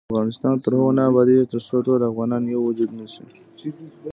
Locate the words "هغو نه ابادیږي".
0.77-1.45